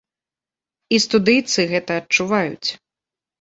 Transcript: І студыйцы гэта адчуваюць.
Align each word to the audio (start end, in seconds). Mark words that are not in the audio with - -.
І 0.97 0.99
студыйцы 1.03 1.67
гэта 1.73 1.99
адчуваюць. 2.03 2.69